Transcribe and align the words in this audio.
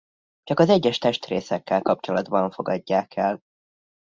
Csak 0.43 0.59
az 0.59 0.69
egyes 0.69 0.97
testrészekkel 0.97 1.81
kapcsolatban 1.81 2.51
fogadják 2.51 3.15
el. 3.15 3.39